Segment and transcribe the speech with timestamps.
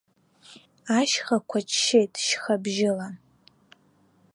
[0.99, 3.07] Ашьхақәа ччеит шьхабжьыла.